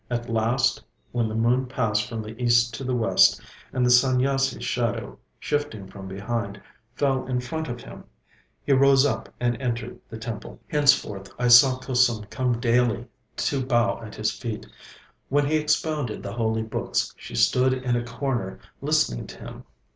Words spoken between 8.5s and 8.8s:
he